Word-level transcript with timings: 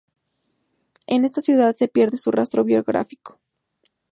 En 1.05 1.25
esta 1.25 1.41
ciudad 1.41 1.75
se 1.75 1.87
pierde 1.87 2.17
su 2.17 2.31
rastro 2.31 2.63
biográfico. 2.63 3.39